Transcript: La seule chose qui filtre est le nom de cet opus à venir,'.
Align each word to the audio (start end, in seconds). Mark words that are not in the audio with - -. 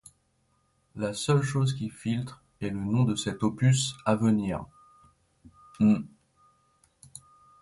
La 0.95 1.13
seule 1.13 1.43
chose 1.43 1.75
qui 1.75 1.91
filtre 1.91 2.41
est 2.59 2.71
le 2.71 2.79
nom 2.79 3.03
de 3.03 3.13
cet 3.13 3.43
opus 3.43 3.93
à 4.03 4.15
venir,'. 4.15 4.65